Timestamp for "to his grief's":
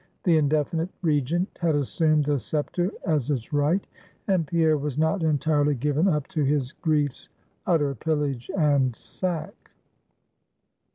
6.29-7.29